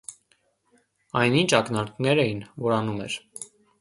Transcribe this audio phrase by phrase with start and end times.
[1.21, 3.19] Այն ի՞նչ ակնարկներ էին, որ անում էր…